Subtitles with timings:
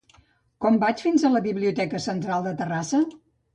[0.65, 3.07] Com vaig fins a la biblioteca central de Terrassa?